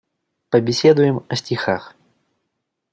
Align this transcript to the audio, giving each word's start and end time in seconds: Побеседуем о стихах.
Побеседуем 0.49 1.23
о 1.29 1.35
стихах. 1.35 1.93